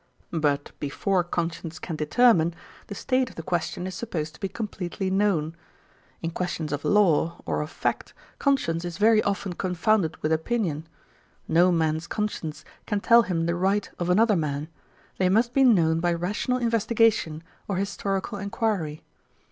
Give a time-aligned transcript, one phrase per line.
[0.33, 2.55] But before conscience can determine,
[2.87, 5.55] the state of the question is supposed to be completely known.
[6.23, 10.87] In questions of law, or of fact, conscience is very often confounded with opinion.
[11.47, 14.69] No man's conscience can tell him the right of another man;
[15.19, 19.03] they must be known by rational investigation or historical enquiry.